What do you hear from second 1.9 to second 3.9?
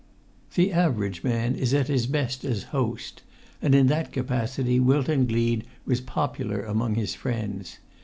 best as host, and in